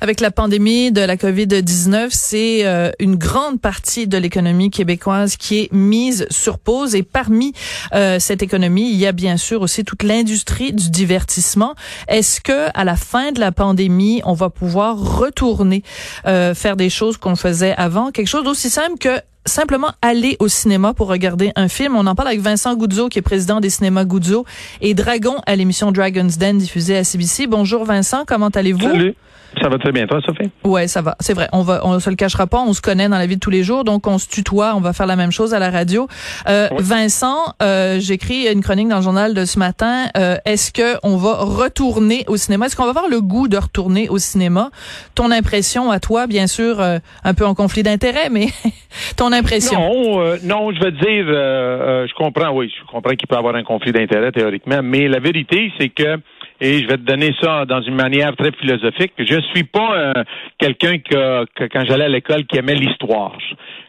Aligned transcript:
Avec 0.00 0.20
la 0.20 0.30
pandémie 0.30 0.92
de 0.92 1.00
la 1.00 1.16
COVID-19, 1.16 2.08
c'est 2.10 2.66
euh, 2.66 2.90
une 2.98 3.16
grande 3.16 3.60
partie 3.60 4.06
de 4.06 4.18
l'économie 4.18 4.70
québécoise 4.70 5.36
qui 5.36 5.60
est 5.60 5.72
mise 5.72 6.26
sur 6.30 6.58
pause. 6.58 6.94
Et 6.94 7.02
parmi 7.02 7.54
euh, 7.94 8.18
cette 8.20 8.42
économie, 8.42 8.90
il 8.90 8.96
y 8.96 9.06
a 9.06 9.12
bien 9.12 9.36
sûr 9.36 9.62
aussi 9.62 9.84
toute 9.84 10.02
l'industrie 10.02 10.72
du 10.72 10.90
divertissement. 10.90 11.74
Est-ce 12.08 12.40
que 12.40 12.68
à 12.74 12.84
la 12.84 12.96
fin 12.96 13.32
de 13.32 13.40
la 13.40 13.52
pandémie, 13.52 14.20
on 14.24 14.34
va 14.34 14.50
pouvoir 14.50 15.18
retourner 15.18 15.82
euh, 16.26 16.54
faire 16.54 16.76
des 16.76 16.90
choses 16.90 17.16
qu'on 17.16 17.36
faisait 17.36 17.74
avant, 17.76 18.10
quelque 18.10 18.28
chose 18.28 18.44
d'aussi 18.44 18.68
simple 18.68 18.98
que 18.98 19.20
simplement 19.46 19.92
aller 20.02 20.36
au 20.40 20.48
cinéma 20.48 20.92
pour 20.92 21.08
regarder 21.08 21.52
un 21.56 21.68
film. 21.68 21.96
On 21.96 22.06
en 22.06 22.14
parle 22.14 22.28
avec 22.28 22.40
Vincent 22.40 22.74
Goudzo, 22.74 23.08
qui 23.08 23.20
est 23.20 23.22
président 23.22 23.60
des 23.60 23.70
cinémas 23.70 24.04
Goudzo, 24.04 24.44
et 24.80 24.92
Dragon 24.92 25.36
à 25.46 25.56
l'émission 25.56 25.90
Dragon's 25.92 26.36
Den 26.36 26.58
diffusée 26.58 26.96
à 26.96 27.04
CBC. 27.04 27.46
Bonjour 27.46 27.84
Vincent, 27.84 28.24
comment 28.26 28.48
allez-vous? 28.48 28.90
Salut. 28.90 29.14
Ça 29.62 29.68
va 29.68 29.78
très 29.78 29.92
bien, 29.92 30.06
toi, 30.06 30.20
Sophie? 30.24 30.50
Ouais, 30.64 30.86
ça 30.86 31.02
va. 31.02 31.16
C'est 31.20 31.32
vrai. 31.32 31.48
On 31.52 31.62
va, 31.62 31.80
on 31.84 31.98
se 31.98 32.10
le 32.10 32.16
cachera 32.16 32.46
pas. 32.46 32.60
On 32.60 32.72
se 32.72 32.82
connaît 32.82 33.08
dans 33.08 33.18
la 33.18 33.26
vie 33.26 33.36
de 33.36 33.40
tous 33.40 33.50
les 33.50 33.62
jours, 33.62 33.84
donc 33.84 34.06
on 34.06 34.18
se 34.18 34.28
tutoie. 34.28 34.74
On 34.76 34.80
va 34.80 34.92
faire 34.92 35.06
la 35.06 35.16
même 35.16 35.32
chose 35.32 35.54
à 35.54 35.58
la 35.58 35.70
radio. 35.70 36.08
Euh, 36.48 36.68
Vincent, 36.78 37.54
euh, 37.62 37.98
j'écris 37.98 38.52
une 38.52 38.62
chronique 38.62 38.88
dans 38.88 38.96
le 38.96 39.02
journal 39.02 39.34
de 39.34 39.44
ce 39.44 39.58
matin. 39.58 40.06
Euh, 40.16 40.36
est-ce 40.44 40.72
que 40.72 40.98
on 41.02 41.16
va 41.16 41.34
retourner 41.36 42.24
au 42.28 42.36
cinéma? 42.36 42.66
Est-ce 42.66 42.76
qu'on 42.76 42.84
va 42.84 42.90
avoir 42.90 43.08
le 43.08 43.20
goût 43.20 43.48
de 43.48 43.56
retourner 43.56 44.08
au 44.08 44.18
cinéma? 44.18 44.70
Ton 45.14 45.30
impression 45.30 45.90
à 45.90 46.00
toi, 46.00 46.26
bien 46.26 46.46
sûr, 46.46 46.80
euh, 46.80 46.98
un 47.24 47.34
peu 47.34 47.46
en 47.46 47.54
conflit 47.54 47.82
d'intérêts, 47.82 48.28
mais 48.30 48.46
ton 49.16 49.32
impression? 49.32 49.80
Non, 49.80 50.20
euh, 50.20 50.36
non, 50.44 50.70
je 50.72 50.84
veux 50.84 50.92
dire, 50.92 51.26
je 51.26 52.14
comprends. 52.14 52.50
Oui, 52.50 52.72
je 52.76 52.86
comprends 52.90 53.14
qu'il 53.14 53.26
peut 53.26 53.36
y 53.36 53.38
avoir 53.38 53.54
un 53.54 53.64
conflit 53.64 53.92
d'intérêts 53.92 54.32
théoriquement, 54.32 54.80
mais 54.82 55.08
la 55.08 55.18
vérité, 55.18 55.72
c'est 55.78 55.88
que 55.88 56.18
et 56.60 56.80
je 56.80 56.86
vais 56.86 56.96
te 56.96 57.02
donner 57.02 57.34
ça 57.40 57.64
dans 57.66 57.82
une 57.82 57.94
manière 57.94 58.34
très 58.36 58.52
philosophique. 58.52 59.12
Je 59.18 59.40
suis 59.52 59.64
pas 59.64 59.96
euh, 59.96 60.24
quelqu'un 60.58 60.98
que, 60.98 61.44
que, 61.54 61.64
quand 61.64 61.84
j'allais 61.86 62.04
à 62.04 62.08
l'école 62.08 62.46
qui 62.46 62.56
aimait 62.56 62.74
l'histoire. 62.74 63.36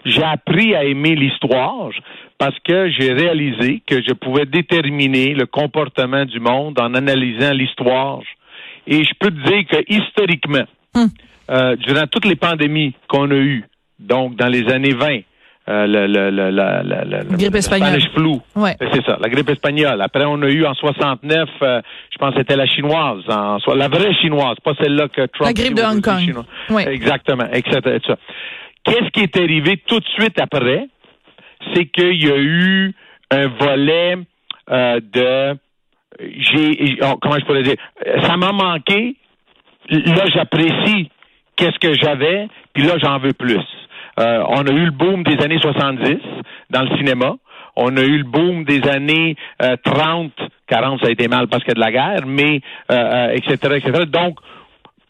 J'ai 0.06 0.23
appris 0.23 0.76
à 0.76 0.84
aimer 0.84 1.16
l'histoire 1.16 1.90
parce 2.38 2.58
que 2.60 2.90
j'ai 2.90 3.14
réalisé 3.14 3.82
que 3.86 4.02
je 4.02 4.14
pouvais 4.14 4.45
déterminer 4.45 5.34
le 5.34 5.45
comportement 5.45 6.26
du 6.26 6.40
monde 6.40 6.80
en 6.80 6.94
analysant 6.94 7.54
l'histoire. 7.54 8.22
Et 8.86 9.04
je 9.04 9.14
peux 9.20 9.32
te 9.32 9.50
dire 9.50 9.66
que 9.68 9.78
historiquement, 9.88 10.66
hum. 10.95 11.10
euh, 11.50 11.76
durant 11.78 12.08
toutes 12.08 12.26
les 12.26 12.36
pandémies 12.36 12.94
qu'on 13.08 13.32
a 13.32 13.36
eues, 13.36 13.64
donc 14.00 14.36
dans 14.36 14.48
les 14.48 14.68
années 14.70 14.94
20, 14.94 15.22
euh, 15.70 15.86
le, 15.86 16.08
le, 16.08 16.30
le, 16.30 16.50
la, 16.50 16.82
la, 16.82 17.04
la, 17.04 17.23
grippe 17.26 17.56
espagnole. 17.56 18.00
Ouais. 18.56 18.78
C'est 18.80 19.06
ça, 19.06 19.18
la 19.20 19.28
grippe 19.28 19.50
espagnole. 19.50 20.02
Après, 20.02 20.23
on 20.26 20.42
a 20.42 20.48
eu 20.48 20.66
en 20.66 20.73
69, 20.73 21.50
euh, 21.62 21.82
je 22.10 22.18
pense 22.18 22.34
que 22.34 22.40
c'était 22.40 22.56
la 22.56 22.66
chinoise, 22.68 23.23
en, 23.28 23.58
la 23.76 23.90
vraie 23.90 24.14
chinoise, 24.16 24.56
pas 24.64 24.73
celle-là 24.82 25.10
que 25.10 25.26
Trump... 25.26 25.45
La 25.45 25.54
grippe 25.54 25.73
de 25.73 25.82
Hong 25.82 26.02
Kong. 26.02 26.45
Exactement, 26.88 27.48
etc. 27.52 28.00
Qu'est-ce 28.86 29.10
qui 29.12 29.22
est 29.22 29.38
arrivé 29.38 29.82
tout 29.86 30.00
de 30.00 30.08
suite 30.18 30.40
après? 30.40 30.88
C'est 31.73 31.86
qu'il 31.88 32.23
y 32.23 32.32
a 32.32 32.38
eu 32.38 32.94
un 33.32 33.48
volet 33.48 34.16
euh, 34.72 35.02
de... 35.02 35.58
J'ai, 36.20 36.98
oh, 37.02 37.17
comment 37.22 37.38
je 37.39 37.45
pourrais 37.45 37.64
dire? 37.64 37.76
Ça 38.22 38.38
m'a 38.38 38.54
manqué. 38.54 39.17
Là, 39.89 40.26
j'apprécie 40.34 41.10
qu'est-ce 41.58 41.80
que 41.80 41.94
j'avais, 41.94 42.48
puis 42.73 42.84
là, 42.84 42.94
j'en 43.02 43.20
veux 43.20 43.34
plus. 43.34 43.60
Euh, 44.20 44.44
on 44.48 44.66
a 44.66 44.72
eu 44.72 44.86
le 44.86 44.92
boom 44.92 45.23
des 45.23 45.44
années 45.44 45.60
70 45.60 46.17
dans 46.70 46.82
le 46.83 46.98
cinéma. 46.98 47.36
On 47.76 47.95
a 47.95 48.02
eu 48.02 48.17
le 48.17 48.23
boom 48.23 48.64
des 48.64 48.82
années 48.88 49.36
30, 49.60 50.32
euh, 50.39 50.45
40, 50.67 51.02
ça 51.02 51.08
a 51.08 51.11
été 51.11 51.28
mal 51.28 51.48
parce 51.48 51.64
qu'il 51.64 51.70
y 51.70 51.72
a 51.72 51.76
de 51.76 51.80
la 51.80 51.92
guerre, 51.92 52.26
mais 52.26 52.61
euh, 52.92 53.30
etc., 53.33 53.58
euh, 53.66 53.76
etc. 53.76 54.05
Donc, 54.08 54.39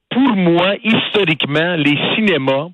pour 0.09 0.35
moi, 0.35 0.75
historiquement, 0.83 1.75
les 1.77 1.97
cinémas 2.15 2.67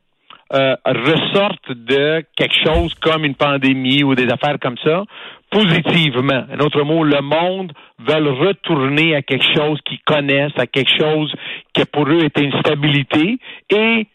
euh, 0.54 0.76
ressortent 0.86 1.72
de 1.72 2.26
quelque 2.36 2.56
chose 2.66 2.94
comme 2.96 3.26
une 3.26 3.36
pandémie 3.36 4.04
ou 4.04 4.16
des 4.16 4.28
affaires 4.30 4.58
comme 4.60 4.78
ça 4.84 5.04
positivement. 5.54 6.46
En 6.52 6.66
autre 6.66 6.82
mot, 6.84 7.04
le 7.04 7.22
monde 7.22 7.74
veut 8.00 8.32
retourner 8.32 9.16
à 9.16 9.22
quelque 9.22 9.46
chose 9.56 9.80
qu'ils 9.86 10.02
connaissent, 10.06 10.58
à 10.58 10.66
quelque 10.66 10.92
chose 10.98 11.32
qui 11.74 11.86
pour 11.86 12.08
eux 12.08 12.24
était 12.24 12.44
une 12.44 12.60
stabilité 12.60 13.38
et 13.70 14.08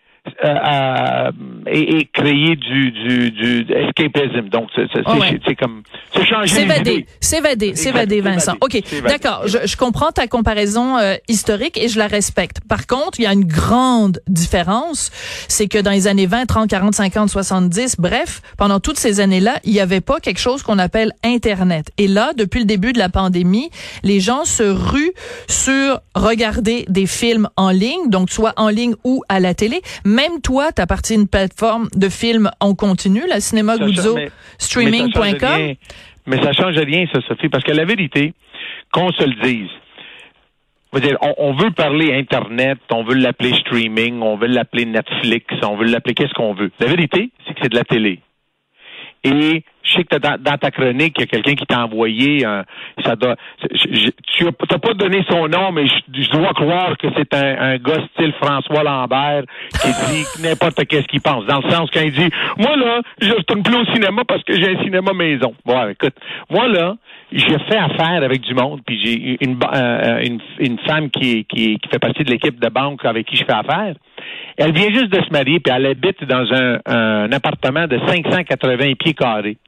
euh, 0.45 1.31
et, 1.67 1.99
et, 1.99 2.05
créer 2.07 2.57
du, 2.57 2.91
du, 2.91 3.31
du 3.31 3.67
escapism. 3.73 4.49
Donc, 4.49 4.69
c'est 4.75 4.87
oh 5.07 5.15
ouais. 5.15 5.41
comme 5.57 5.83
c'est 6.15 6.25
changer 6.27 6.55
S'évader, 6.55 7.07
s'évader, 7.21 7.75
s'évader, 7.75 8.21
Vincent. 8.21 8.55
Ok, 8.61 8.81
d'accord. 9.07 9.43
Je, 9.47 9.59
je, 9.67 9.77
comprends 9.77 10.13
ta 10.13 10.27
comparaison 10.27 10.99
euh, 10.99 11.15
historique 11.29 11.79
et 11.79 11.89
je 11.89 11.99
la 11.99 12.07
respecte. 12.07 12.59
Par 12.69 12.87
contre, 12.87 13.21
il 13.21 13.25
y 13.25 13.27
a 13.27 13.33
une 13.33 13.45
grande 13.45 14.21
différence, 14.27 15.11
c'est 15.49 15.69
que 15.69 15.79
dans 15.79 15.91
les 15.91 16.07
années 16.07 16.27
20, 16.27 16.47
30, 16.47 16.69
40, 16.69 16.95
50, 16.95 17.29
70, 17.31 17.97
bref, 17.99 18.43
pendant 18.57 18.81
toutes 18.81 18.99
ces 18.99 19.21
années-là, 19.21 19.59
il 19.65 19.73
n'y 19.73 19.81
avait 19.81 20.01
pas 20.01 20.21
quelque 20.21 20.41
chose 20.41 20.63
qu'on 20.63 20.79
appelle 20.79 21.13
Internet. 21.23 21.91
Et 21.99 22.09
là, 22.09 22.33
depuis 22.37 22.61
le 22.61 22.67
début 22.67 22.93
de 22.93 22.99
la 22.99 23.09
pandémie, 23.09 23.71
les 24.03 24.21
gens 24.21 24.45
se 24.45 24.63
ruent 24.63 25.13
sur 25.49 26.01
regarder 26.15 26.85
des 26.89 27.07
films 27.07 27.49
en 27.57 27.71
ligne, 27.71 28.09
donc 28.09 28.31
soit 28.31 28.55
en 28.57 28.69
ligne 28.69 28.95
ou 29.05 29.23
à 29.29 29.41
la 29.41 29.55
télé. 29.55 29.81
Même 30.19 30.41
toi, 30.43 30.73
tu 30.73 30.83
appartiens 30.83 31.17
à 31.17 31.21
une 31.21 31.29
plateforme 31.29 31.89
de 31.95 32.09
films 32.09 32.51
en 32.59 32.75
continu, 32.75 33.23
la 33.29 33.39
Cinéma 33.39 33.75
streaming.com. 34.59 35.75
Mais 36.27 36.43
ça 36.43 36.53
change 36.53 36.77
rien, 36.77 37.07
ça, 37.13 37.21
Sophie, 37.29 37.49
parce 37.49 37.63
que 37.63 37.71
la 37.71 37.85
vérité, 37.85 38.35
qu'on 38.93 39.13
se 39.13 39.23
le 39.23 39.35
dise, 39.41 39.71
on, 41.39 41.53
veut 41.55 41.71
parler 41.71 42.13
Internet, 42.15 42.79
on 42.91 43.05
veut 43.05 43.15
l'appeler 43.15 43.55
streaming, 43.61 44.21
on 44.21 44.37
veut 44.37 44.49
l'appeler 44.49 44.87
Netflix, 44.87 45.47
on 45.63 45.77
veut 45.77 45.87
l'appeler 45.87 46.15
qu'est-ce 46.15 46.35
qu'on 46.35 46.53
veut. 46.53 46.73
La 46.81 46.89
vérité, 46.89 47.31
c'est 47.47 47.55
que 47.55 47.61
c'est 47.63 47.71
de 47.71 47.77
la 47.77 47.85
télé. 47.85 48.21
Et 49.23 49.63
je 49.89 49.95
sais 49.95 50.05
que 50.05 50.17
dans, 50.17 50.41
dans 50.41 50.59
ta 50.59 50.71
chronique, 50.71 51.15
il 51.17 51.23
y 51.23 51.25
a 51.25 51.27
quelqu'un 51.27 51.55
qui 51.55 51.67
t'a 51.67 51.85
envoyé 51.85 52.45
un, 52.45 52.65
ça 53.05 53.17
doit, 53.17 53.37
tu 53.71 54.45
n'as 54.45 54.79
pas 54.79 54.95
donné 54.95 55.25
son 55.29 55.49
nom, 55.49 55.73
mais 55.73 55.87
je, 55.87 56.31
dois 56.31 56.53
croire 56.53 56.97
que 56.99 57.09
c'est 57.17 57.35
un, 57.35 57.79
gars 57.79 58.05
style 58.13 58.33
François 58.41 58.83
Lambert 58.83 59.45
qui 59.81 59.89
dit 59.89 60.25
n'importe 60.43 60.85
qu'est-ce 60.87 61.07
qu'il 61.07 61.21
pense. 61.21 61.47
Dans 61.47 61.61
le 61.61 61.71
sens 61.71 61.91
quand 61.93 62.03
il 62.03 62.13
dit, 62.13 62.29
moi 62.59 62.77
là, 62.77 63.01
je 63.21 63.33
retourne 63.33 63.63
plus 63.63 63.77
au 63.77 63.85
cinéma 63.87 64.23
parce 64.27 64.43
que 64.45 64.55
j'ai 64.55 64.77
un 64.77 64.83
cinéma 64.83 65.13
maison. 65.13 65.55
Bon, 65.65 65.89
écoute, 65.89 66.15
moi 66.51 66.69
là, 66.69 66.97
j'ai 67.33 67.59
fait 67.69 67.77
affaire 67.77 68.23
avec 68.23 68.41
du 68.41 68.55
monde, 68.55 68.81
puis 68.87 69.01
j'ai 69.03 69.45
une, 69.45 69.59
euh, 69.75 70.23
une, 70.25 70.41
une, 70.59 70.79
femme 70.81 71.11
qui, 71.11 71.45
qui, 71.45 71.79
qui 71.79 71.89
fait 71.91 71.99
partie 71.99 72.25
de 72.25 72.31
l'équipe 72.31 72.59
de 72.59 72.69
banque 72.69 73.05
avec 73.05 73.27
qui 73.27 73.37
je 73.37 73.45
fais 73.45 73.53
affaire. 73.53 73.95
Elle 74.57 74.73
vient 74.73 74.89
juste 74.91 75.11
de 75.11 75.23
se 75.23 75.31
marier, 75.31 75.61
puis 75.61 75.73
elle 75.75 75.87
habite 75.87 76.25
dans 76.25 76.47
un, 76.53 76.79
un 76.87 77.33
appartement 77.33 77.87
de 77.87 77.99
580 78.07 78.95
pieds 78.99 79.15
carrés. 79.15 79.59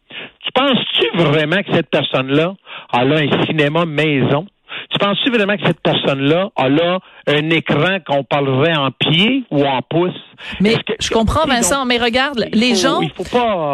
Tu 0.45 0.51
penses-tu 0.53 1.11
vraiment 1.17 1.63
que 1.63 1.73
cette 1.73 1.91
personne-là 1.91 2.55
a 2.93 3.05
là 3.05 3.17
un 3.17 3.45
cinéma 3.47 3.85
maison? 3.87 4.47
Tu 4.91 4.99
penses-tu 4.99 5.31
vraiment 5.31 5.57
que 5.57 5.67
cette 5.67 5.81
personne-là 5.81 6.51
a 6.57 6.69
là 6.69 6.99
un 7.27 7.51
écran 7.51 7.99
qu'on 8.07 8.25
parlerait 8.25 8.77
en 8.77 8.91
pied 8.91 9.45
ou 9.51 9.65
en 9.65 9.81
pouce? 9.83 10.15
Mais 10.61 10.77
je 11.01 11.11
comprends, 11.11 11.47
Vincent, 11.47 11.85
mais 11.85 11.99
regarde, 11.99 12.47
les 12.53 12.75
gens, 12.75 13.01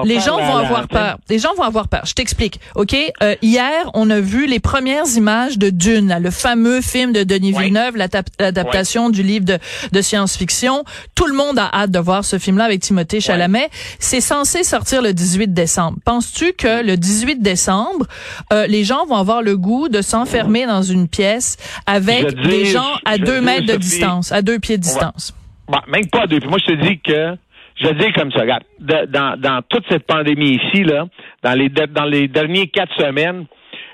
les 0.05 0.21
gens 0.21 0.37
vont 0.39 0.57
avoir 0.57 0.89
peur. 0.89 1.19
Les 1.29 1.39
gens 1.39 1.55
vont 1.55 1.63
avoir 1.63 1.89
peur. 1.89 2.03
Je 2.07 2.15
t'explique. 2.15 2.61
OK? 2.75 2.95
Euh, 3.23 3.35
hier, 3.43 3.91
on 3.95 4.11
a 4.11 4.21
vu 4.21 4.47
les 4.47 4.61
premières 4.61 5.07
images 5.17 5.59
de 5.59 5.71
Dune, 5.71 6.17
le 6.21 6.31
fameux 6.31 6.81
film 6.81 7.13
de 7.13 7.23
Denis 7.23 7.53
Villeneuve, 7.53 7.97
l'adaptation 7.97 9.11
du 9.11 9.23
livre 9.23 9.45
de, 9.45 9.59
de 9.93 10.01
science-fiction. 10.01 10.85
Tout 11.15 11.27
le 11.27 11.35
monde 11.35 11.59
a 11.59 11.71
hâte 11.73 11.91
de 11.91 11.99
voir 11.99 12.25
ce 12.25 12.39
film-là 12.39 12.65
avec 12.65 12.81
Timothée 12.81 13.21
Chalamet. 13.21 13.69
C'est 13.99 14.21
censé 14.21 14.65
sortir 14.65 15.03
le 15.03 15.13
18 15.13 15.55
décembre. 15.55 15.99
Penses-tu 16.05 16.53
que 16.53 16.85
le 16.85 16.97
18 16.97 17.43
décembre, 17.43 18.07
euh, 18.53 18.67
les 18.67 18.85
gens 18.85 19.07
vont 19.07 19.17
avoir 19.17 19.43
le 19.43 19.57
goût 19.57 19.89
de 19.89 20.03
s'enfermer 20.03 20.67
dans 20.67 20.83
une 20.83 21.09
pièce 21.09 21.57
avec 21.87 22.35
des 22.43 22.67
gens 22.67 22.97
à 23.05 23.19
deux 23.19 23.41
mètres 23.47 23.73
de 23.73 23.79
distance, 23.79 24.33
à 24.33 24.43
deux 24.43 24.59
pieds 24.59 24.77
de 24.77 24.83
distance? 24.83 25.35
Bon, 25.69 25.79
même 25.89 26.09
pas 26.11 26.27
deux. 26.27 26.41
Puis 26.41 26.49
moi, 26.49 26.59
je 26.59 26.73
te 26.73 26.81
dis 26.87 26.99
que 27.01 27.37
je 27.77 27.89
dis 27.89 28.13
comme 28.13 28.31
ça, 28.33 28.41
regarde, 28.41 28.65
dans, 28.79 29.41
dans 29.41 29.63
toute 29.69 29.85
cette 29.89 30.07
pandémie 30.07 30.59
ici, 30.63 30.85
là, 30.85 31.07
dans 31.43 31.53
les 31.53 31.69
dans 31.69 32.05
les 32.05 32.29
derniers 32.29 32.69
quatre 32.69 32.95
semaines, 32.97 33.47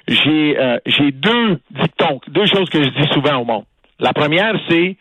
j'ai 0.08 0.58
euh, 0.58 0.78
j'ai 0.86 1.10
deux 1.12 1.58
dictons, 1.70 2.20
deux 2.28 2.46
choses 2.46 2.68
que 2.68 2.82
je 2.82 2.88
dis 2.90 3.08
souvent 3.12 3.36
au 3.36 3.44
monde. 3.44 3.64
La 3.98 4.12
première, 4.12 4.54
c'est 4.68 4.96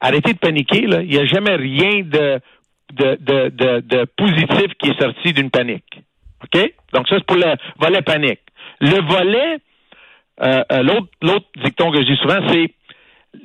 arrêtez 0.00 0.32
de 0.32 0.38
paniquer, 0.38 0.86
là. 0.86 1.02
Il 1.02 1.10
n'y 1.10 1.18
a 1.18 1.26
jamais 1.26 1.56
rien 1.56 2.02
de, 2.04 2.40
de, 2.94 3.18
de, 3.20 3.48
de, 3.50 3.80
de 3.80 4.04
positif 4.16 4.72
qui 4.78 4.90
est 4.90 5.00
sorti 5.00 5.32
d'une 5.32 5.50
panique. 5.50 6.02
OK? 6.42 6.72
Donc, 6.92 7.06
ça, 7.08 7.16
c'est 7.18 7.26
pour 7.26 7.36
le 7.36 7.54
volet 7.78 8.02
panique. 8.02 8.40
Le 8.80 8.98
volet, 9.02 9.58
euh, 10.42 10.64
euh, 10.72 10.82
l'autre, 10.82 11.08
l'autre 11.20 11.46
dicton 11.62 11.90
que 11.90 11.98
je 12.00 12.06
dis 12.12 12.16
souvent, 12.16 12.40
c'est 12.48 12.72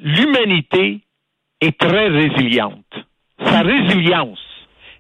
l'humanité 0.02 1.00
est 1.62 1.78
très 1.78 2.08
résiliente. 2.08 2.86
Sa 3.44 3.62
résilience 3.62 4.40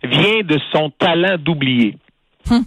vient 0.04 0.42
de 0.44 0.60
son 0.72 0.90
talent 0.92 1.38
d'oublier. 1.38 1.98
Hum. 2.50 2.64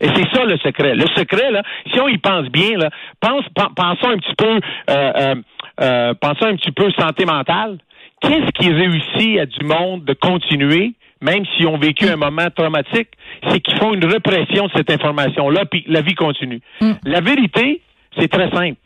Et 0.00 0.08
c'est 0.08 0.28
ça 0.34 0.44
le 0.44 0.58
secret. 0.58 0.94
Le 0.94 1.06
secret, 1.16 1.50
là, 1.50 1.62
si 1.92 2.00
on 2.00 2.08
y 2.08 2.18
pense 2.18 2.48
bien, 2.48 2.76
là, 2.76 2.90
pense, 3.20 3.44
pen- 3.54 3.72
pensons 3.76 4.10
un 4.10 4.18
petit 4.18 4.34
peu, 4.36 4.46
euh, 4.46 4.60
euh, 4.90 5.34
euh, 5.80 6.14
pensons 6.14 6.46
un 6.46 6.56
petit 6.56 6.72
peu 6.72 6.90
santé 6.98 7.24
mentale. 7.24 7.78
Qu'est-ce 8.20 8.50
qui 8.52 8.70
réussit 8.72 9.38
à 9.38 9.46
du 9.46 9.64
monde 9.64 10.04
de 10.04 10.14
continuer, 10.14 10.94
même 11.20 11.44
s'ils 11.46 11.68
ont 11.68 11.78
vécu 11.78 12.08
un 12.08 12.16
moment 12.16 12.48
traumatique, 12.54 13.08
c'est 13.48 13.60
qu'ils 13.60 13.78
font 13.78 13.94
une 13.94 14.04
répression 14.04 14.66
de 14.66 14.72
cette 14.74 14.90
information-là, 14.90 15.64
puis 15.66 15.84
la 15.86 16.00
vie 16.00 16.14
continue. 16.14 16.60
Mm. 16.80 16.92
La 17.04 17.20
vérité, 17.20 17.80
c'est 18.18 18.28
très 18.28 18.50
simple. 18.50 18.78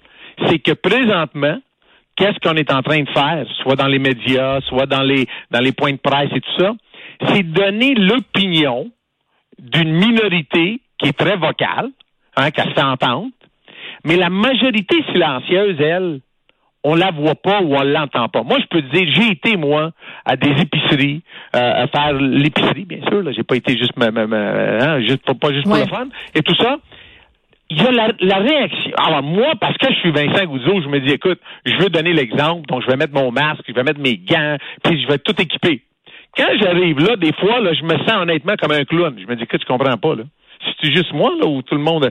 C'est 0.46 0.58
que 0.58 0.72
présentement, 0.72 1.58
qu'est-ce 2.18 2.38
qu'on 2.40 2.56
est 2.56 2.72
en 2.72 2.82
train 2.82 3.00
de 3.02 3.08
faire, 3.10 3.46
soit 3.62 3.76
dans 3.76 3.86
les 3.86 3.98
médias, 3.98 4.60
soit 4.62 4.86
dans 4.86 5.02
les 5.02 5.26
dans 5.50 5.60
les 5.60 5.72
points 5.72 5.92
de 5.92 5.98
presse 5.98 6.30
et 6.34 6.40
tout 6.40 6.58
ça, 6.58 6.72
c'est 7.28 7.42
donner 7.44 7.94
l'opinion 7.94 8.90
d'une 9.58 9.92
minorité 9.92 10.80
qui 10.98 11.08
est 11.08 11.16
très 11.16 11.36
vocale, 11.36 11.90
hein, 12.36 12.48
entendre, 12.84 13.28
mais 14.04 14.16
la 14.16 14.30
majorité 14.30 14.96
silencieuse, 15.12 15.76
elle, 15.80 16.20
on 16.84 16.94
la 16.94 17.10
voit 17.10 17.34
pas 17.34 17.60
ou 17.60 17.74
on 17.74 17.82
l'entend 17.82 18.28
pas. 18.28 18.42
Moi, 18.42 18.58
je 18.60 18.66
peux 18.66 18.82
te 18.82 18.94
dire, 18.96 19.08
j'ai 19.12 19.32
été, 19.32 19.56
moi, 19.56 19.90
à 20.24 20.36
des 20.36 20.50
épiceries, 20.62 21.22
euh, 21.56 21.84
à 21.84 21.86
faire 21.88 22.12
l'épicerie, 22.14 22.84
bien 22.84 23.00
sûr, 23.08 23.22
là, 23.22 23.32
j'ai 23.32 23.42
pas 23.42 23.56
été 23.56 23.76
juste, 23.76 23.92
hein, 24.00 25.00
juste 25.00 25.24
pas 25.38 25.52
juste 25.52 25.64
pour 25.64 25.72
Ouais. 25.74 25.84
le 25.84 25.88
fun, 25.88 26.06
et 26.34 26.42
tout 26.42 26.54
ça. 26.54 26.78
Il 27.70 27.82
y 27.82 27.86
a 27.86 27.90
la, 27.92 28.08
la 28.20 28.36
réaction. 28.38 28.92
Alors, 28.96 29.22
moi, 29.22 29.52
parce 29.60 29.76
que 29.76 29.88
je 29.92 29.98
suis 29.98 30.10
Vincent 30.10 30.44
Gouzeau, 30.46 30.80
je 30.80 30.88
me 30.88 31.00
dis, 31.00 31.12
écoute, 31.12 31.38
je 31.66 31.76
veux 31.76 31.90
donner 31.90 32.14
l'exemple, 32.14 32.66
donc 32.66 32.82
je 32.82 32.86
vais 32.86 32.96
mettre 32.96 33.12
mon 33.12 33.30
masque, 33.30 33.62
je 33.68 33.74
vais 33.74 33.82
mettre 33.82 34.00
mes 34.00 34.16
gants, 34.16 34.56
puis 34.82 35.02
je 35.02 35.06
vais 35.06 35.18
tout 35.18 35.34
équiper. 35.40 35.82
Quand 36.36 36.48
j'arrive 36.60 36.98
là, 37.00 37.16
des 37.16 37.32
fois, 37.34 37.60
là, 37.60 37.72
je 37.74 37.82
me 37.82 37.96
sens 38.06 38.22
honnêtement 38.22 38.54
comme 38.60 38.72
un 38.72 38.84
clown. 38.84 39.14
Je 39.20 39.26
me 39.26 39.36
dis, 39.36 39.42
écoute, 39.42 39.60
tu 39.60 39.66
comprends 39.66 39.96
pas, 39.98 40.14
là. 40.14 40.22
C'est 40.82 40.92
juste 40.94 41.12
moi, 41.12 41.30
là, 41.40 41.46
ou 41.46 41.62
tout 41.62 41.74
le 41.74 41.80
monde. 41.82 42.10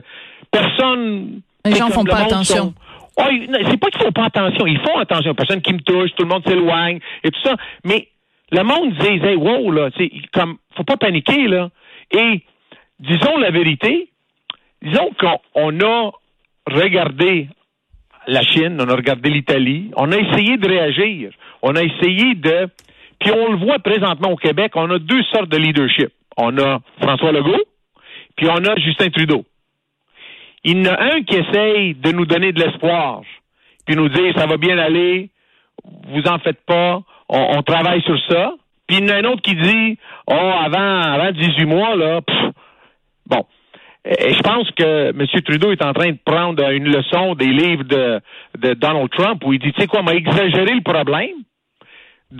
Personne. 0.50 1.40
Les 1.64 1.72
gens 1.74 1.88
font 1.88 2.04
le 2.04 2.10
pas 2.10 2.18
attention. 2.26 2.56
sont- 2.56 2.74
Oh, 3.20 3.24
c'est 3.68 3.76
pas 3.80 3.88
qu'ils 3.90 4.00
font 4.02 4.12
pas 4.12 4.26
attention. 4.26 4.66
Ils 4.66 4.78
font 4.78 4.96
attention. 4.98 5.34
Personne 5.34 5.60
qui 5.60 5.72
me 5.74 5.80
touche, 5.80 6.10
tout 6.16 6.22
le 6.22 6.28
monde 6.28 6.46
s'éloigne 6.46 7.00
et 7.24 7.30
tout 7.30 7.40
ça. 7.42 7.56
Mais 7.84 8.08
le 8.52 8.62
monde 8.62 8.92
dit, 9.00 9.06
hey, 9.26 9.34
wow, 9.34 9.70
là, 9.72 9.90
c'est 9.96 10.10
comme, 10.32 10.58
faut 10.76 10.84
pas 10.84 10.96
paniquer, 10.96 11.48
là. 11.48 11.68
Et 12.12 12.42
disons 13.00 13.36
la 13.38 13.50
vérité, 13.50 14.08
disons 14.82 15.10
qu'on 15.18 15.38
on 15.54 15.80
a 15.80 16.10
regardé 16.66 17.48
la 18.26 18.42
Chine, 18.42 18.78
on 18.80 18.88
a 18.88 18.94
regardé 18.94 19.30
l'Italie, 19.30 19.90
on 19.96 20.12
a 20.12 20.16
essayé 20.16 20.56
de 20.58 20.68
réagir, 20.68 21.30
on 21.62 21.74
a 21.76 21.82
essayé 21.82 22.34
de, 22.34 22.68
puis 23.18 23.32
on 23.32 23.52
le 23.52 23.58
voit 23.58 23.78
présentement 23.78 24.32
au 24.32 24.36
Québec, 24.36 24.72
on 24.74 24.90
a 24.90 24.98
deux 24.98 25.22
sortes 25.32 25.48
de 25.48 25.56
leadership. 25.56 26.10
On 26.36 26.56
a 26.58 26.78
François 27.00 27.32
Legault, 27.32 27.64
puis 28.36 28.46
on 28.48 28.64
a 28.64 28.76
Justin 28.76 29.10
Trudeau. 29.10 29.44
Il 30.62 30.78
y 30.78 30.88
en 30.88 30.92
a 30.92 31.14
un 31.14 31.22
qui 31.22 31.36
essaye 31.36 31.94
de 31.94 32.12
nous 32.12 32.26
donner 32.26 32.52
de 32.52 32.60
l'espoir, 32.60 33.22
puis 33.86 33.96
nous 33.96 34.08
dire 34.08 34.34
ça 34.36 34.46
va 34.46 34.56
bien 34.56 34.78
aller, 34.78 35.30
vous 35.84 36.22
en 36.28 36.38
faites 36.38 36.60
pas, 36.66 37.00
on, 37.28 37.58
on 37.58 37.62
travaille 37.62 38.02
sur 38.02 38.18
ça. 38.28 38.52
Puis 38.86 38.98
il 38.98 39.04
y 39.04 39.10
en 39.10 39.14
a 39.14 39.18
un 39.18 39.24
autre 39.24 39.42
qui 39.42 39.54
dit 39.54 39.98
oh 40.30 40.52
avant 40.64 41.00
avant 41.02 41.32
18 41.32 41.64
mois 41.66 41.96
là, 41.96 42.20
pff, 42.20 42.52
bon. 43.26 43.44
Et 44.04 44.32
je 44.32 44.40
pense 44.40 44.70
que 44.72 45.10
M. 45.10 45.26
Trudeau 45.44 45.72
est 45.72 45.84
en 45.84 45.92
train 45.92 46.12
de 46.12 46.18
prendre 46.24 46.70
une 46.70 46.88
leçon 46.88 47.34
des 47.34 47.48
livres 47.48 47.84
de, 47.84 48.20
Donald 48.74 49.10
Trump 49.10 49.42
où 49.44 49.52
il 49.52 49.58
dit, 49.58 49.72
tu 49.72 49.80
sais 49.80 49.86
quoi, 49.86 50.00
on 50.00 50.04
m'a 50.04 50.14
exagéré 50.14 50.74
le 50.74 50.82
problème 50.82 51.36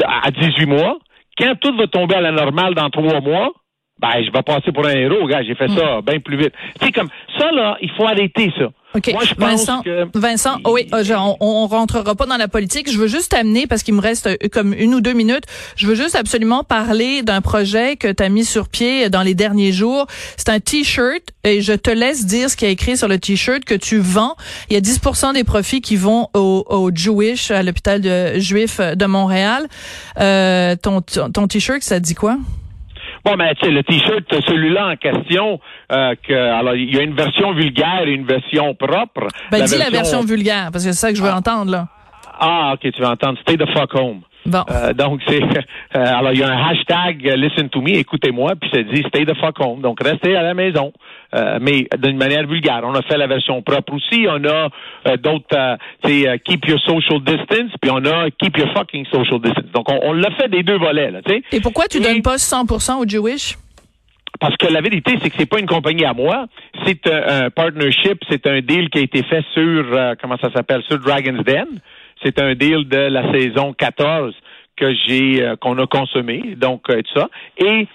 à 0.05 0.31
18 0.31 0.67
mois. 0.67 0.99
Quand 1.37 1.55
tout 1.61 1.77
va 1.77 1.87
tomber 1.87 2.17
à 2.17 2.21
la 2.21 2.33
normale 2.33 2.75
dans 2.75 2.91
trois 2.91 3.21
mois, 3.21 3.53
ben, 4.00 4.09
je 4.25 4.31
vais 4.31 4.43
passer 4.43 4.73
pour 4.73 4.87
un 4.87 4.91
héros, 4.95 5.27
gars. 5.27 5.43
J'ai 5.43 5.55
fait 5.55 5.69
ça 5.69 6.00
bien 6.06 6.21
plus 6.21 6.37
vite. 6.37 6.53
Tu 6.81 6.87
sais, 6.87 6.93
comme 6.93 7.09
ça, 7.39 7.50
là, 7.53 7.77
il 7.83 7.91
faut 7.97 8.06
arrêter 8.06 8.53
ça. 8.59 8.67
OK. 8.95 9.11
Moi, 9.12 9.23
je 9.25 9.35
pense 9.35 9.50
Vincent, 9.67 9.83
que... 9.83 10.06
Vincent, 10.19 10.56
oh 10.65 10.71
oui, 10.73 10.87
je- 11.03 11.12
on, 11.12 11.37
on 11.41 11.67
rentrera 11.67 12.15
pas 12.15 12.25
dans 12.25 12.39
la 12.39 12.49
politique. 12.49 12.91
Je 12.91 12.97
veux 12.97 13.06
juste 13.06 13.35
amener, 13.35 13.67
parce 13.67 13.83
qu'il 13.83 13.93
me 13.93 14.00
reste 14.00 14.29
euh, 14.29 14.37
comme 14.50 14.73
une 14.73 14.95
ou 14.95 15.03
deux 15.03 15.12
minutes, 15.12 15.45
je 15.77 15.87
veux 15.87 15.95
juste 15.95 16.15
absolument 16.15 16.65
parler 16.65 17.23
d'un 17.23 17.43
projet 17.43 17.97
que 17.97 18.11
tu 18.11 18.23
as 18.23 18.31
mis 18.31 18.47
sur 18.47 18.69
pied 18.71 19.11
dans 19.11 19.23
les 19.23 19.35
derniers 19.35 19.73
jours. 19.73 20.06
C'est 20.39 20.49
un 20.49 20.59
T-shirt 20.59 21.23
et 21.45 21.61
je 21.61 21.75
te 21.75 21.91
laisse 21.91 22.25
dire 22.25 22.49
ce 22.49 22.56
qu'il 22.56 22.67
y 22.67 22.71
a 22.71 22.73
écrit 22.73 22.97
sur 22.97 23.09
le 23.09 23.19
T-shirt 23.19 23.62
que 23.65 23.75
tu 23.75 23.99
vends. 23.99 24.37
Il 24.71 24.75
y 24.75 24.77
a 24.77 24.81
10% 24.81 25.35
des 25.35 25.45
profits 25.45 25.83
qui 25.83 25.97
vont 25.97 26.29
au, 26.33 26.65
au 26.69 26.91
Jewish, 26.95 27.50
à 27.50 27.62
l'hôpital 27.62 28.00
de, 28.00 28.39
juif 28.39 28.81
de 28.81 29.05
Montréal. 29.06 29.67
Euh, 30.19 30.77
ton 30.77 31.03
ton 31.03 31.31
ton 31.31 31.47
T-shirt, 31.47 31.83
ça 31.83 32.00
dit 32.00 32.15
quoi? 32.15 32.39
Bon, 33.25 33.35
ben, 33.37 33.55
tu 33.55 33.67
sais, 33.67 33.73
le 33.73 33.82
T-shirt, 33.82 34.25
celui-là 34.47 34.88
en 34.88 34.97
question, 34.97 35.61
euh, 35.93 36.15
que, 36.26 36.32
alors, 36.32 36.75
il 36.75 36.94
y 36.94 36.99
a 36.99 37.03
une 37.03 37.15
version 37.15 37.53
vulgaire 37.53 38.03
et 38.06 38.12
une 38.12 38.26
version 38.26 38.75
propre. 38.75 39.29
Ben, 39.50 39.65
dis 39.65 39.79
la 39.79 39.91
version 39.91 40.23
vulgaire, 40.23 40.70
parce 40.73 40.85
que 40.85 40.93
c'est 40.93 40.99
ça 40.99 41.11
que 41.11 41.19
je 41.19 41.23
veux 41.23 41.31
entendre, 41.31 41.70
là. 41.70 41.88
Ah, 42.41 42.75
ok, 42.75 42.93
tu 42.93 43.03
vas 43.03 43.11
entendre. 43.11 43.38
Stay 43.41 43.56
the 43.56 43.69
fuck 43.73 43.93
home. 43.94 44.20
Bon. 44.46 44.64
Euh, 44.70 44.93
donc, 44.94 45.20
c'est. 45.29 45.43
euh, 45.43 45.58
alors, 45.94 46.32
il 46.32 46.38
y 46.38 46.43
a 46.43 46.49
un 46.50 46.69
hashtag 46.70 47.26
euh, 47.29 47.37
Listen 47.37 47.69
to 47.69 47.81
me, 47.82 47.90
écoutez-moi, 47.96 48.52
puis 48.61 48.70
ça 48.73 48.82
dit 48.82 49.02
Stay 49.08 49.26
the 49.26 49.37
fuck 49.38 49.58
home. 49.61 49.81
Donc, 49.82 50.02
restez 50.02 50.37
à 50.37 50.43
la 50.43 50.55
maison. 50.55 50.93
Euh, 51.35 51.58
mais 51.61 51.87
d'une 51.99 52.17
manière 52.17 52.46
vulgaire. 52.46 52.81
On 52.85 52.94
a 52.94 53.02
fait 53.02 53.19
la 53.19 53.26
version 53.26 53.61
propre 53.61 53.93
aussi. 53.94 54.26
On 54.29 54.43
a 54.46 55.17
d'autres, 55.19 55.55
euh, 55.55 56.37
Keep 56.44 56.67
your 56.67 56.81
social 56.81 57.20
distance, 57.23 57.73
puis 57.81 57.90
on 57.90 58.02
a 58.06 58.31
Keep 58.31 58.56
your 58.56 58.69
fucking 58.75 59.05
social 59.12 59.38
distance. 59.40 59.70
Donc, 59.75 59.90
on, 59.90 59.99
on 60.02 60.12
l'a 60.14 60.31
fait 60.32 60.49
des 60.49 60.62
deux 60.62 60.79
volets, 60.79 61.11
là, 61.11 61.20
tu 61.23 61.32
sais. 61.35 61.43
Et 61.52 61.61
pourquoi 61.61 61.87
tu 61.87 61.99
Et- 61.99 62.00
donnes 62.00 62.23
pas 62.23 62.37
100% 62.38 63.00
au 63.02 63.06
Jewish? 63.06 63.56
Parce 64.40 64.56
que 64.56 64.73
la 64.73 64.81
vérité, 64.81 65.19
c'est 65.20 65.31
que 65.31 65.37
c'est 65.37 65.46
pas 65.50 65.58
une 65.58 65.67
compagnie 65.67 66.05
à 66.05 66.12
moi. 66.14 66.46
C'est 66.87 67.06
un, 67.08 67.46
un 67.46 67.50
partnership, 67.50 68.23
c'est 68.31 68.46
un 68.46 68.61
deal 68.61 68.88
qui 68.88 68.99
a 68.99 69.02
été 69.02 69.23
fait 69.25 69.43
sur, 69.52 69.62
euh, 69.93 70.14
comment 70.20 70.37
ça 70.40 70.50
s'appelle, 70.52 70.82
sur 70.87 70.99
Dragon's 71.00 71.44
Den. 71.44 71.67
C'est 72.23 72.41
un 72.41 72.55
deal 72.55 72.88
de 72.88 72.97
la 72.97 73.32
saison 73.32 73.73
14 73.73 74.35
que 74.76 74.94
j'ai, 75.06 75.43
euh, 75.43 75.56
qu'on 75.56 75.79
a 75.79 75.87
consommé, 75.87 76.55
donc 76.56 76.88
euh, 76.91 77.03
tout 77.03 77.20
ça. 77.20 77.29
Et 77.57 77.87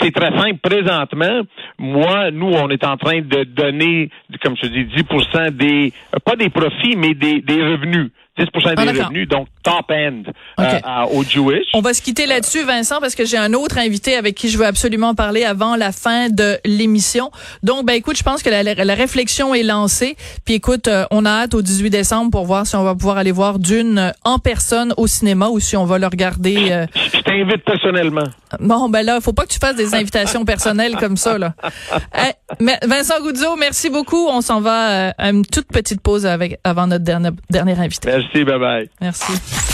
c'est 0.00 0.12
très 0.12 0.36
simple. 0.38 0.58
Présentement, 0.62 1.42
moi, 1.78 2.30
nous, 2.30 2.50
on 2.50 2.68
est 2.68 2.84
en 2.84 2.96
train 2.96 3.20
de 3.20 3.44
donner, 3.44 4.10
comme 4.42 4.56
je 4.62 4.68
dis, 4.68 4.84
10 4.84 5.04
des, 5.52 5.92
pas 6.24 6.36
des 6.36 6.50
profits, 6.50 6.96
mais 6.96 7.14
des, 7.14 7.40
des 7.40 7.62
revenus. 7.62 8.10
10 8.36 8.44
des 8.44 8.50
Ah, 8.76 8.84
d'accord. 8.84 9.04
revenus, 9.06 9.28
donc 9.28 9.46
top 9.62 9.90
end 9.90 10.22
euh, 10.58 10.80
au 11.12 11.22
Jewish. 11.22 11.66
On 11.72 11.80
va 11.80 11.94
se 11.94 12.02
quitter 12.02 12.26
là-dessus, 12.26 12.64
Vincent, 12.64 12.98
parce 13.00 13.14
que 13.14 13.24
j'ai 13.24 13.36
un 13.36 13.52
autre 13.52 13.78
invité 13.78 14.16
avec 14.16 14.34
qui 14.34 14.48
je 14.48 14.58
veux 14.58 14.66
absolument 14.66 15.14
parler 15.14 15.44
avant 15.44 15.76
la 15.76 15.92
fin 15.92 16.28
de 16.30 16.58
l'émission. 16.64 17.30
Donc, 17.62 17.86
ben 17.86 17.92
écoute, 17.94 18.16
je 18.18 18.22
pense 18.24 18.42
que 18.42 18.50
la, 18.50 18.62
la 18.62 18.94
réflexion 18.94 19.54
est 19.54 19.62
lancée. 19.62 20.16
Puis 20.44 20.54
écoute, 20.54 20.88
euh, 20.88 21.04
on 21.12 21.24
a 21.24 21.30
hâte 21.30 21.54
au 21.54 21.62
18 21.62 21.90
décembre 21.90 22.30
pour 22.32 22.44
voir 22.44 22.66
si 22.66 22.74
on 22.74 22.82
va 22.82 22.94
pouvoir 22.94 23.18
aller 23.18 23.30
voir 23.32 23.58
Dune 23.58 24.12
en 24.24 24.38
personne 24.40 24.92
au 24.96 25.06
cinéma 25.06 25.48
ou 25.48 25.60
si 25.60 25.76
on 25.76 25.84
va 25.84 25.98
le 25.98 26.06
regarder. 26.06 26.56
euh, 26.72 26.86
Je 27.14 27.20
t'invite 27.20 27.64
personnellement. 27.64 28.24
Bon, 28.60 28.88
ben 28.88 29.02
là, 29.04 29.20
faut 29.20 29.32
pas 29.32 29.44
que 29.44 29.52
tu 29.52 29.58
fasses 29.58 29.76
des 29.76 29.94
invitations 29.94 30.44
personnelles 30.44 30.96
comme 30.96 31.16
ça, 31.16 31.38
là. 31.38 31.54
Mais 32.60 32.78
Vincent 32.86 33.20
Goudzo, 33.20 33.56
merci 33.56 33.90
beaucoup. 33.90 34.26
On 34.28 34.40
s'en 34.40 34.60
va 34.60 34.90
euh, 34.90 35.10
à 35.18 35.30
une 35.30 35.44
toute 35.46 35.66
petite 35.68 36.00
pause 36.00 36.26
avec 36.26 36.58
avant 36.64 36.86
notre 36.86 37.04
dernier, 37.04 37.30
dernier 37.50 37.78
invité. 37.78 38.10
Merci, 38.24 38.44
bye 38.44 38.58
bye. 38.58 38.88
Merci. 39.00 39.32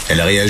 Elle 0.08 0.20
réagit 0.20 0.48